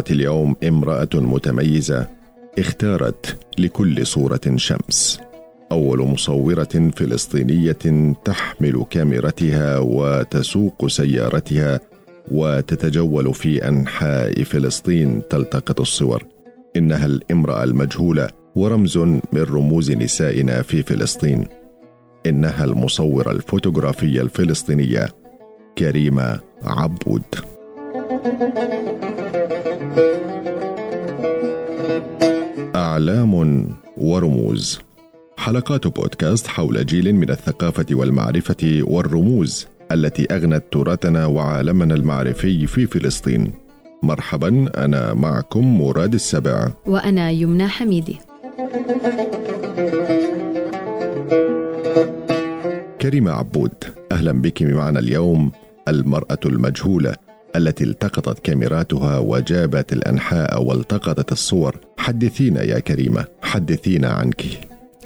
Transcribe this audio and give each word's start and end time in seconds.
صورت 0.00 0.10
اليوم 0.10 0.56
امرأة 0.68 1.08
متميزة 1.14 2.06
اختارت 2.58 3.38
لكل 3.58 4.06
صورة 4.06 4.40
شمس. 4.56 5.20
أول 5.72 5.98
مصورة 5.98 6.90
فلسطينية 6.96 8.14
تحمل 8.24 8.84
كاميرتها 8.90 9.78
وتسوق 9.78 10.86
سيارتها 10.86 11.80
وتتجول 12.30 13.34
في 13.34 13.68
أنحاء 13.68 14.42
فلسطين 14.42 15.22
تلتقط 15.30 15.80
الصور. 15.80 16.24
إنها 16.76 17.06
الامرأة 17.06 17.64
المجهولة 17.64 18.28
ورمز 18.56 18.98
من 18.98 19.20
رموز 19.42 19.90
نسائنا 19.90 20.62
في 20.62 20.82
فلسطين. 20.82 21.44
إنها 22.26 22.64
المصورة 22.64 23.30
الفوتوغرافية 23.30 24.20
الفلسطينية 24.20 25.08
كريمة 25.78 26.40
عبود. 26.62 27.49
أعلام 32.76 33.66
ورموز. 33.96 34.80
حلقات 35.36 35.86
بودكاست 35.86 36.46
حول 36.46 36.86
جيل 36.86 37.14
من 37.14 37.30
الثقافة 37.30 37.86
والمعرفة 37.92 38.82
والرموز 38.82 39.66
التي 39.92 40.26
أغنت 40.30 40.62
تراثنا 40.72 41.26
وعالمنا 41.26 41.94
المعرفي 41.94 42.66
في 42.66 42.86
فلسطين. 42.86 43.52
مرحبا 44.02 44.70
أنا 44.76 45.14
معكم 45.14 45.80
مراد 45.80 46.14
السبع. 46.14 46.68
وأنا 46.86 47.30
يمنى 47.30 47.68
حميدي. 47.68 48.18
كريمه 53.00 53.32
عبود 53.32 53.72
أهلا 54.12 54.32
بك 54.32 54.62
معنا 54.62 54.98
اليوم 54.98 55.52
المرأة 55.88 56.38
المجهولة. 56.46 57.29
التي 57.56 57.84
التقطت 57.84 58.38
كاميراتها 58.38 59.18
وجابت 59.18 59.92
الأنحاء 59.92 60.62
والتقطت 60.62 61.32
الصور. 61.32 61.76
حدثينا 61.98 62.62
يا 62.62 62.78
كريمة 62.78 63.24
حدثينا 63.42 64.08
عنك. 64.08 64.44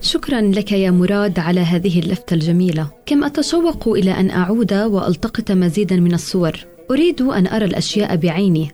شكرا 0.00 0.40
لك 0.40 0.72
يا 0.72 0.90
مراد 0.90 1.38
على 1.38 1.60
هذه 1.60 1.98
اللفتة 1.98 2.34
الجميلة. 2.34 2.90
كم 3.06 3.24
أتشوق 3.24 3.88
إلى 3.88 4.10
أن 4.10 4.30
أعود 4.30 4.72
وألتقط 4.72 5.50
مزيدا 5.50 5.96
من 5.96 6.14
الصور. 6.14 6.52
أريد 6.90 7.22
أن 7.22 7.46
أرى 7.46 7.64
الأشياء 7.64 8.16
بعيني. 8.16 8.68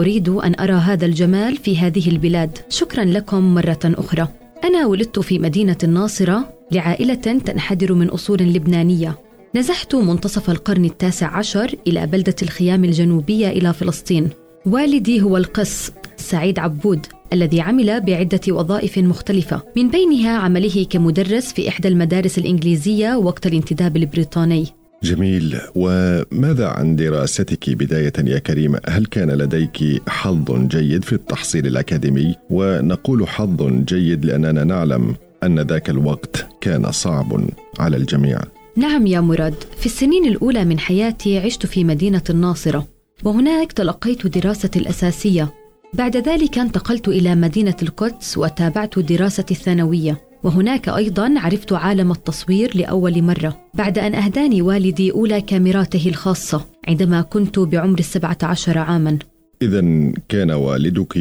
أريد 0.00 0.28
أن 0.28 0.60
أرى 0.60 0.72
هذا 0.72 1.06
الجمال 1.06 1.56
في 1.56 1.78
هذه 1.78 2.08
البلاد. 2.08 2.58
شكرا 2.68 3.04
لكم 3.04 3.54
مرة 3.54 3.78
أخرى. 3.84 4.28
أنا 4.64 4.86
ولدت 4.86 5.18
في 5.18 5.38
مدينة 5.38 5.76
الناصره 5.84 6.52
لعائلة 6.72 7.14
تنحدر 7.14 7.92
من 7.92 8.08
أصول 8.08 8.38
لبنانية. 8.38 9.18
نزحت 9.56 9.94
منتصف 9.94 10.50
القرن 10.50 10.84
التاسع 10.84 11.36
عشر 11.36 11.74
إلى 11.86 12.06
بلدة 12.06 12.34
الخيام 12.42 12.84
الجنوبية 12.84 13.48
إلى 13.48 13.72
فلسطين. 13.72 14.30
والدي 14.66 15.22
هو 15.22 15.36
القس 15.36 15.92
سعيد 16.16 16.58
عبود 16.58 17.06
الذي 17.32 17.60
عمل 17.60 18.00
بعدة 18.00 18.40
وظائف 18.48 18.98
مختلفة. 18.98 19.62
من 19.76 19.90
بينها 19.90 20.38
عمله 20.38 20.86
كمدرس 20.90 21.52
في 21.52 21.68
إحدى 21.68 21.88
المدارس 21.88 22.38
الإنجليزية 22.38 23.16
وقت 23.16 23.46
الانتداب 23.46 23.96
البريطاني. 23.96 24.66
جميل. 25.02 25.58
وماذا 25.74 26.66
عن 26.66 26.96
دراستك 26.96 27.70
بداية 27.70 28.12
يا 28.18 28.38
كريمة 28.38 28.80
هل 28.88 29.06
كان 29.06 29.30
لديك 29.30 30.02
حظ 30.08 30.66
جيد 30.66 31.04
في 31.04 31.12
التحصيل 31.12 31.66
الأكاديمي؟ 31.66 32.34
ونقول 32.50 33.28
حظ 33.28 33.62
جيد 33.62 34.24
لأننا 34.24 34.64
نعلم 34.64 35.14
أن 35.42 35.60
ذاك 35.60 35.90
الوقت 35.90 36.46
كان 36.60 36.92
صعب 36.92 37.50
على 37.78 37.96
الجميع. 37.96 38.38
نعم 38.76 39.06
يا 39.06 39.20
مراد 39.20 39.54
في 39.78 39.86
السنين 39.86 40.24
الأولى 40.24 40.64
من 40.64 40.78
حياتي 40.78 41.38
عشت 41.38 41.66
في 41.66 41.84
مدينة 41.84 42.22
الناصرة 42.30 42.86
وهناك 43.24 43.72
تلقيت 43.72 44.26
دراستي 44.26 44.78
الأساسية. 44.78 45.54
بعد 45.94 46.16
ذلك 46.16 46.58
انتقلت 46.58 47.08
إلى 47.08 47.34
مدينة 47.34 47.76
القدس 47.82 48.38
وتابعت 48.38 48.98
دراستي 48.98 49.54
الثانوية 49.54 50.20
وهناك 50.42 50.88
أيضا 50.88 51.34
عرفت 51.36 51.72
عالم 51.72 52.10
التصوير 52.10 52.76
لأول 52.76 53.22
مرة. 53.22 53.60
بعد 53.74 53.98
أن 53.98 54.14
أهداني 54.14 54.62
والدي 54.62 55.10
أولى 55.12 55.40
كاميراته 55.40 56.08
الخاصة 56.08 56.64
عندما 56.88 57.22
كنت 57.22 57.58
بعمر 57.58 57.98
السبعة 57.98 58.38
عشر 58.42 58.78
عاما. 58.78 59.18
إذا 59.62 60.12
كان 60.28 60.50
والدك 60.50 61.18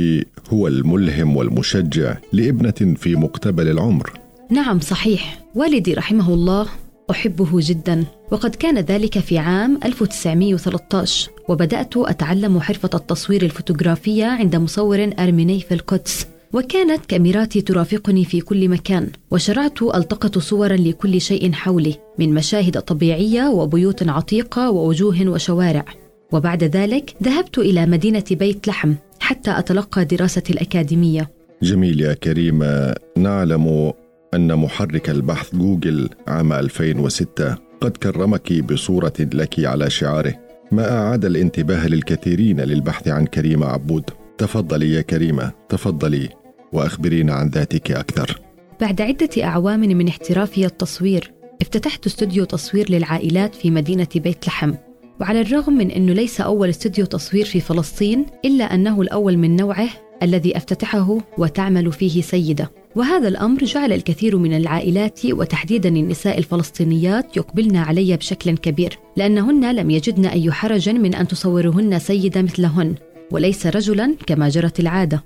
هو 0.50 0.68
الملهم 0.68 1.38
والمشجع 1.38 2.18
لابنة 2.34 2.96
في 2.98 3.16
مقتبل 3.16 3.68
العمر. 3.68 4.12
نعم 4.50 4.80
صحيح. 4.80 5.40
والدي 5.56 5.94
رحمه 5.94 6.34
الله 6.34 6.68
أحبه 7.12 7.50
جدا 7.54 8.06
وقد 8.32 8.56
كان 8.56 8.78
ذلك 8.80 9.20
في 9.20 9.38
عام 9.38 9.80
1913 9.86 11.32
وبدأت 11.50 11.98
أتعلم 11.98 12.60
حرفة 12.60 12.90
التصوير 12.94 13.42
الفوتوغرافية 13.44 14.26
عند 14.26 14.56
مصور 14.56 15.10
أرميني 15.20 15.60
في 15.60 15.74
القدس 15.74 16.28
وكانت 16.54 17.06
كاميراتي 17.06 17.62
ترافقني 17.62 18.26
في 18.26 18.42
كل 18.42 18.70
مكان 18.70 19.10
وشرعت 19.32 19.82
ألتقط 19.84 20.38
صورا 20.38 20.76
لكل 20.76 21.22
شيء 21.22 21.52
حولي 21.52 21.96
من 22.20 22.34
مشاهد 22.34 22.82
طبيعية 22.82 23.50
وبيوت 23.50 24.10
عتيقة 24.10 24.72
ووجوه 24.72 25.28
وشوارع. 25.28 25.86
وبعد 26.32 26.64
ذلك 26.64 27.16
ذهبت 27.24 27.58
إلى 27.58 27.86
مدينة 27.86 28.24
بيت 28.32 28.68
لحم 28.68 28.94
حتى 29.20 29.60
أتلقى 29.60 30.06
دراستي 30.06 30.54
الأكاديمية. 30.54 31.32
جميل 31.64 32.02
يا 32.02 32.14
كريمة 32.14 32.96
نعلم 33.18 33.94
أن 34.36 34.56
محرك 34.56 35.10
البحث 35.10 35.56
جوجل 35.56 36.10
عام 36.28 36.54
2006 36.54 37.56
قد 37.82 37.98
كرمك 37.98 38.54
بصورة 38.54 39.14
لك 39.20 39.66
على 39.66 39.90
شعاره. 39.90 40.36
ما 40.72 40.92
أعاد 40.92 41.26
الانتباه 41.26 41.88
للكثيرين 41.88 42.62
للبحث 42.62 43.08
عن 43.08 43.26
كريمة 43.26 43.66
عبود. 43.66 44.10
تفضلي 44.38 44.94
يا 44.94 45.02
كريمة 45.02 45.52
تفضلي 45.70 46.30
وأخبرينا 46.74 47.34
عن 47.34 47.50
ذاتك 47.50 47.92
أكثر. 47.92 48.40
بعد 48.82 49.02
عدة 49.02 49.44
أعوام 49.44 49.80
من 49.80 50.08
احترافي 50.08 50.66
التصوير 50.66 51.32
افتتحت 51.62 52.06
استوديو 52.06 52.46
تصوير 52.46 52.92
للعائلات 52.92 53.56
في 53.56 53.72
مدينة 53.72 54.08
بيت 54.16 54.48
لحم. 54.48 54.74
وعلى 55.22 55.42
الرغم 55.42 55.74
من 55.74 55.92
أنه 55.92 56.14
ليس 56.14 56.42
أول 56.42 56.70
استوديو 56.70 57.06
تصوير 57.06 57.46
في 57.46 57.60
فلسطين 57.60 58.26
إلا 58.46 58.64
أنه 58.64 59.02
الأول 59.02 59.38
من 59.38 59.56
نوعه 59.56 59.90
الذي 60.24 60.58
أفتتحه 60.58 61.18
وتعمل 61.38 61.92
فيه 61.92 62.22
سيدة. 62.22 62.72
وهذا 62.96 63.28
الأمر 63.28 63.64
جعل 63.64 63.94
الكثير 63.94 64.38
من 64.38 64.58
العائلات 64.58 65.26
وتحديدا 65.26 65.90
النساء 65.90 66.38
الفلسطينيات 66.38 67.38
يقبلن 67.38 67.76
علي 67.76 68.18
بشكل 68.18 68.58
كبير 68.58 69.00
لأنهن 69.18 69.76
لم 69.76 69.90
يجدن 69.90 70.26
أي 70.26 70.52
حرج 70.52 70.90
من 70.90 71.16
أن 71.16 71.28
تصورهن 71.28 72.00
سيدة 72.00 72.42
مثلهن 72.42 72.96
وليس 73.32 73.68
رجلا 73.68 74.16
كما 74.28 74.50
جرت 74.50 74.80
العادة. 74.80 75.24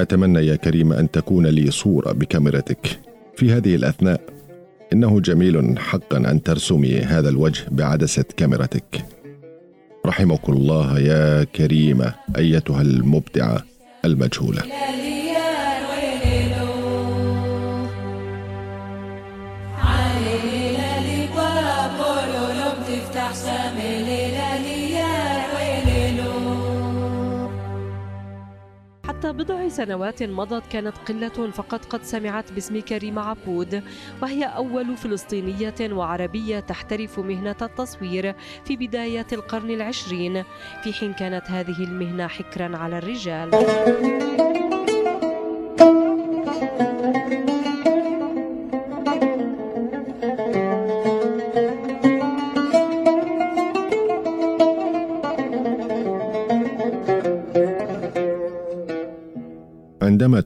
أتمنى 0.00 0.46
يا 0.46 0.56
كريمه 0.56 1.00
أن 1.00 1.10
تكون 1.10 1.46
لي 1.46 1.70
صورة 1.70 2.12
بكاميرتك 2.12 3.00
في 3.36 3.52
هذه 3.52 3.74
الأثناء. 3.74 4.20
إنه 4.92 5.20
جميل 5.20 5.78
حقا 5.78 6.16
أن 6.16 6.42
ترسمي 6.42 6.98
هذا 6.98 7.28
الوجه 7.28 7.64
بعدسة 7.70 8.24
كاميرتك. 8.36 9.04
رحمك 10.06 10.48
الله 10.48 10.98
يا 10.98 11.44
كريمة 11.44 12.14
أيتها 12.36 12.82
المبدعة. 12.82 13.75
المجهولة. 14.06 14.62
حتى 29.26 29.36
بضع 29.36 29.68
سنوات 29.68 30.22
مضت 30.22 30.66
كانت 30.66 30.98
قلة 31.08 31.50
فقط 31.50 31.84
قد 31.84 32.02
سمعت 32.02 32.52
باسم 32.52 32.80
كريمة 32.80 33.22
عبود 33.22 33.82
وهي 34.22 34.44
أول 34.44 34.96
فلسطينية 34.96 35.74
وعربية 35.80 36.60
تحترف 36.60 37.18
مهنة 37.18 37.56
التصوير 37.62 38.34
في 38.64 38.76
بداية 38.76 39.26
القرن 39.32 39.70
العشرين 39.70 40.44
في 40.82 40.92
حين 40.92 41.12
كانت 41.12 41.50
هذه 41.50 41.84
المهنة 41.84 42.26
حكرا 42.26 42.76
على 42.76 42.98
الرجال. 42.98 43.50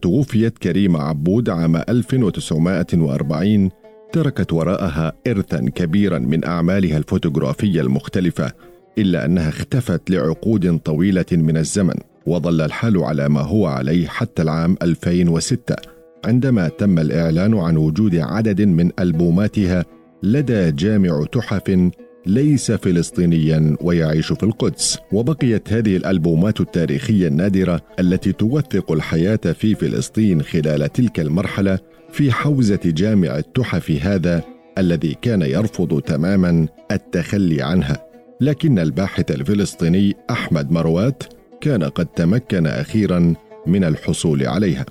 توفيت 0.02 0.58
كريمة 0.58 1.02
عبود 1.02 1.50
عام 1.50 1.76
1940 1.76 3.70
تركت 4.12 4.52
وراءها 4.52 5.12
إرثا 5.26 5.70
كبيرا 5.74 6.18
من 6.18 6.44
أعمالها 6.44 6.98
الفوتوغرافية 6.98 7.80
المختلفة 7.80 8.52
إلا 8.98 9.24
أنها 9.24 9.48
اختفت 9.48 10.10
لعقود 10.10 10.78
طويلة 10.78 11.26
من 11.32 11.56
الزمن 11.56 11.94
وظل 12.26 12.60
الحال 12.60 12.98
على 12.98 13.28
ما 13.28 13.40
هو 13.40 13.66
عليه 13.66 14.06
حتى 14.06 14.42
العام 14.42 14.76
2006 14.82 15.76
عندما 16.24 16.68
تم 16.68 16.98
الإعلان 16.98 17.58
عن 17.58 17.76
وجود 17.76 18.16
عدد 18.16 18.62
من 18.62 18.90
ألبوماتها 18.98 19.84
لدى 20.22 20.72
جامع 20.72 21.24
تحف 21.32 21.90
ليس 22.26 22.72
فلسطينيا 22.72 23.76
ويعيش 23.80 24.32
في 24.32 24.42
القدس. 24.42 24.98
وبقيت 25.12 25.72
هذه 25.72 25.96
الألبومات 25.96 26.60
التاريخية 26.60 27.28
النادرة 27.28 27.80
التي 27.98 28.32
توثق 28.32 28.92
الحياة 28.92 29.36
في 29.36 29.74
فلسطين 29.74 30.42
خلال 30.42 30.92
تلك 30.92 31.20
المرحلة 31.20 31.78
في 32.12 32.32
حوزة 32.32 32.80
جامع 32.84 33.38
التحف 33.38 33.90
هذا 33.90 34.42
الذي 34.78 35.16
كان 35.22 35.42
يرفض 35.42 36.00
تماما 36.00 36.68
التخلي 36.90 37.62
عنها. 37.62 38.06
لكن 38.40 38.78
الباحث 38.78 39.30
الفلسطيني 39.30 40.16
أحمد 40.30 40.70
مروات 40.70 41.22
كان 41.60 41.84
قد 41.84 42.06
تمكن 42.06 42.66
أخيرا 42.66 43.34
من 43.66 43.84
الحصول 43.84 44.46
عليها. 44.46 44.86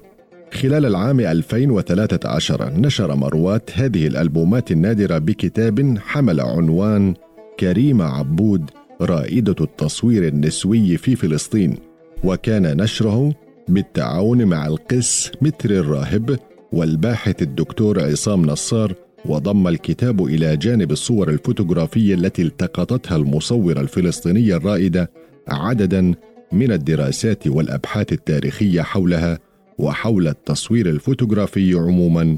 خلال 0.54 0.86
العام 0.86 1.20
2013 1.20 2.74
نشر 2.76 3.16
مروات 3.16 3.70
هذه 3.74 4.08
الألبومات 4.08 4.72
النادرة 4.72 5.18
بكتاب 5.18 5.98
حمل 6.00 6.40
عنوان 6.42 7.14
كريمة 7.60 8.06
عبود 8.06 8.70
رائدة 9.02 9.56
التصوير 9.62 10.28
النسوي 10.28 10.98
في 10.98 11.16
فلسطين 11.16 11.78
وكان 12.24 12.82
نشره 12.82 13.36
بالتعاون 13.68 14.46
مع 14.46 14.68
القس 14.68 15.32
متر 15.42 15.70
الراهب 15.70 16.40
والباحث 16.74 17.42
الدكتور 17.42 18.04
عصام 18.04 18.46
نصار 18.46 18.94
وضم 19.26 19.68
الكتاب 19.68 20.26
إلى 20.26 20.58
جانب 20.58 20.92
الصور 20.92 21.30
الفوتوغرافية 21.30 22.14
التي 22.14 22.42
التقطتها 22.42 23.16
المصورة 23.16 23.82
الفلسطينية 23.82 24.56
الرائدة 24.56 25.12
عددا 25.48 26.14
من 26.52 26.72
الدراسات 26.72 27.48
والأبحاث 27.48 28.14
التاريخية 28.14 28.82
حولها 28.82 29.40
وحول 29.80 30.28
التصوير 30.28 30.90
الفوتوغرافي 30.90 31.74
عموما 31.74 32.38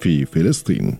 في 0.00 0.24
فلسطين. 0.24 0.98